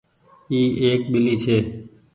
اي 0.51 0.59
ايڪ 0.83 1.01
ٻلي 1.11 1.35
ڇي۔ 1.43 1.57